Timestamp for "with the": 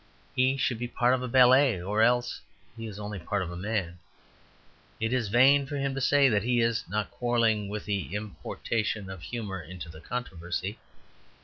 7.69-8.15